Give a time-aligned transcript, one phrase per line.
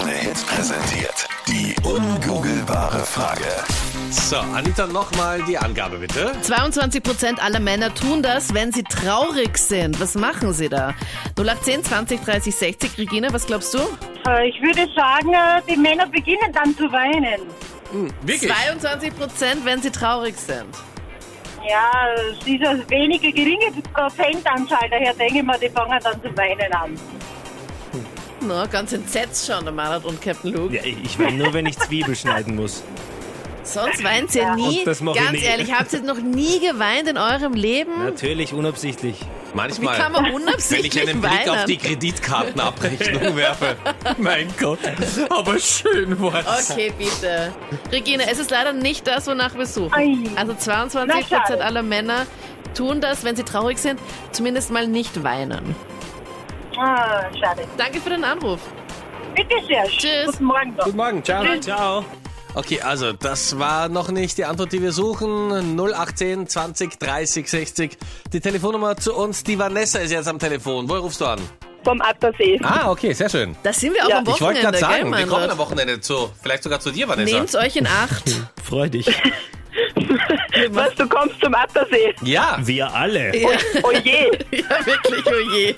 [0.00, 1.28] Krone Hits präsentiert.
[1.46, 3.44] Die ungoogelbare Frage.
[4.10, 6.32] So, Anita, nochmal die Angabe bitte.
[6.40, 10.00] 22 Prozent aller Männer tun das, wenn sie traurig sind.
[10.00, 10.94] Was machen sie da?
[11.38, 12.98] 0810 20 30 60.
[12.98, 13.78] Regina, was glaubst du?
[14.26, 17.42] Äh, Ich würde sagen, äh, die Männer beginnen dann zu weinen.
[18.22, 18.50] Wirklich?
[18.50, 20.74] 22 Prozent, wenn sie traurig sind.
[21.68, 21.90] Ja,
[22.30, 26.72] es ist eine wenige geringe Prozentanzahl, daher denke ich mal, die fangen dann zu weinen
[26.72, 26.98] an.
[28.40, 30.74] No, ganz entsetzt schon, der Meinert und Captain Luke.
[30.74, 32.82] Ja, ich meine nur, wenn ich Zwiebel schneiden muss.
[33.62, 34.78] Sonst weint ihr nie.
[34.80, 35.44] Und das mach ich Ganz nie.
[35.44, 37.92] ehrlich, habt ihr noch nie geweint in eurem Leben?
[38.02, 39.16] Natürlich unabsichtlich.
[39.20, 39.98] Wie Manchmal.
[39.98, 41.50] kann man Wenn unabsichtlich ich einen Blick weinen?
[41.50, 43.76] auf die Kreditkartenabrechnung werfe.
[44.18, 44.78] mein Gott,
[45.28, 46.70] aber schön war's.
[46.70, 47.52] Okay, bitte.
[47.92, 50.30] Regina, es ist leider nicht das, wonach wir suchen.
[50.36, 51.64] Also 22 Na, Prozent schade.
[51.64, 52.26] aller Männer
[52.74, 54.00] tun das, wenn sie traurig sind,
[54.32, 55.74] zumindest mal nicht weinen.
[56.80, 57.66] Ah, schade.
[57.76, 58.60] Danke für den Anruf.
[59.36, 59.84] Bitte sehr.
[59.84, 60.26] Tschüss.
[60.32, 60.84] Guten Morgen noch.
[60.84, 61.44] Guten Morgen, ciao.
[61.60, 62.04] Ciao.
[62.54, 65.76] Okay, also das war noch nicht die Antwort, die wir suchen.
[65.78, 67.98] 0810 20 30 60.
[68.32, 69.44] Die Telefonnummer zu uns.
[69.44, 70.88] Die Vanessa ist jetzt am Telefon.
[70.88, 71.40] Wo rufst du an?
[71.82, 72.58] vom Attersee.
[72.62, 73.56] Ah, okay, sehr schön.
[73.62, 75.50] Da sind wir auch Ja, am Ich wollte Wochenende, gerade gell, sagen, wir mein kommen
[75.50, 76.30] am Wochenende zu.
[76.42, 77.36] Vielleicht sogar zu dir, Vanessa.
[77.36, 78.24] Nehmt's euch in Acht.
[78.62, 79.06] Freu dich.
[81.50, 82.14] Zum Attersee?
[82.22, 83.36] Ja, Wir alle.
[83.36, 83.48] ja,
[83.82, 84.30] Oh je.
[84.58, 85.74] ja, wirklich, oh je.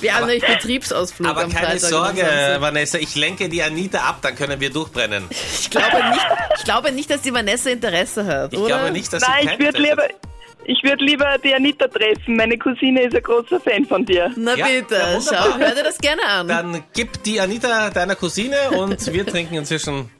[0.00, 1.88] Wir haben nämlich Betriebsausflug aber am keine Freitag.
[1.88, 2.56] Sorge.
[2.60, 2.98] Vanessa.
[2.98, 5.24] Ich lenke die Anita ab, dann können wir durchbrennen.
[5.30, 6.26] Ich glaube nicht,
[6.58, 8.68] ich glaube nicht, dass die Vanessa Interesse hat, Ich oder?
[8.68, 10.18] glaube nicht, dass sie Nein, kein ich würde Interesse lieber,
[10.64, 12.36] ich würde lieber die Anita treffen.
[12.36, 14.30] Meine Cousine ist ein großer Fan von dir.
[14.36, 15.46] Na Ja, bitte, ja, wunderbar.
[15.52, 16.48] schau, hör dir das gerne an.
[16.48, 20.10] Dann gib die Anita deiner Cousine und wir trinken inzwischen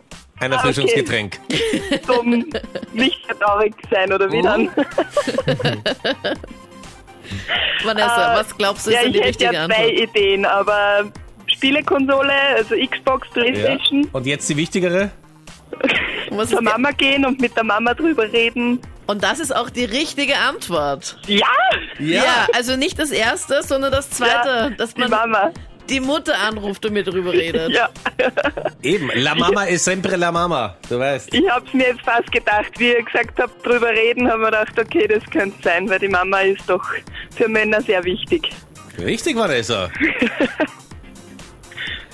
[0.43, 1.39] ein Ah, Erfrischungsgetränk.
[2.07, 2.45] Zum
[2.93, 4.43] nicht so traurig sein, oder wie Oh.
[4.43, 4.71] dann?
[7.85, 10.01] Vanessa, Äh, was glaubst du, ja, ist denn ich die hätte richtige ja zwei Antwort?
[10.17, 11.13] Ideen, aber
[11.47, 13.43] Spielekonsole, also Xbox, Ja.
[13.43, 15.11] Playstation, Und jetzt die wichtigere?
[16.31, 18.81] Zur die- Mama gehen und mit der Mama drüber reden.
[19.07, 21.19] Und das ist auch die richtige Antwort.
[21.27, 21.47] Ja,
[21.99, 25.51] Ja, also nicht das erste, sondern das zweite, ja dass die man Mama.
[25.93, 27.71] Die Mutter anruft und mir drüber redet.
[27.71, 27.89] Ja,
[28.83, 31.33] Eben, la mama ist sempre la mama, du weißt.
[31.33, 34.79] ich habe mir jetzt fast gedacht, wie ihr gesagt habt, drüber reden, haben wir gedacht,
[34.79, 36.83] okay, das könnte sein, weil die Mama ist doch
[37.37, 38.49] für Männer sehr wichtig.
[38.99, 39.89] Richtig, Vanessa.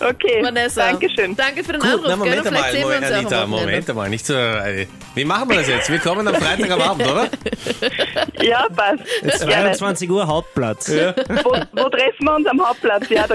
[0.00, 1.34] Okay, Vanessa, Dankeschön.
[1.34, 2.04] danke für den Gut, Anruf.
[2.06, 2.18] na, gell?
[2.18, 3.46] Moment vielleicht mal, sehen wir Moment, ja Anita.
[3.48, 4.34] Moment mal, nicht so.
[4.34, 5.90] äh, Wie machen wir das jetzt?
[5.90, 7.28] Wir kommen am Freitag am Abend, oder?
[8.40, 9.02] Ja, passt.
[9.44, 9.72] Gerne.
[9.72, 10.88] 22 Uhr Hauptplatz.
[10.88, 13.08] Wo, wo treffen wir uns am Hauptplatz?
[13.08, 13.34] Ja, da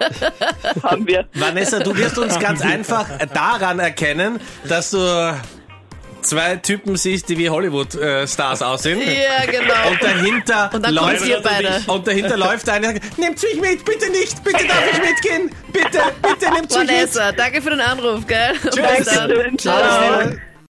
[0.82, 1.26] haben wir.
[1.34, 5.34] Vanessa, du wirst uns ganz einfach daran erkennen, dass du
[6.22, 9.00] zwei Typen siehst, die wie Hollywood-Stars aussehen.
[9.00, 9.90] Ja, genau.
[9.90, 11.88] Und dahinter Und läuft.
[11.88, 12.92] Und dahinter läuft einer.
[13.16, 16.88] Nehmt mich mit, bitte nicht, bitte darf ich mitgehen, bitte, bitte nehmt mich mit.
[16.88, 18.52] Vanessa, danke für den Anruf, gell?
[18.62, 19.28] Bis dann.
[19.30, 19.58] Dankeschön.
[19.58, 19.78] Ciao.
[19.78, 20.49] Ciao.